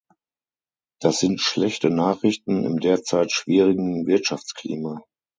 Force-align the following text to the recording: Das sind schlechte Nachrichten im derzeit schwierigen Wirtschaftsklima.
Das 0.99 1.19
sind 1.19 1.41
schlechte 1.41 1.91
Nachrichten 1.91 2.63
im 2.65 2.79
derzeit 2.79 3.31
schwierigen 3.31 4.07
Wirtschaftsklima. 4.07 5.03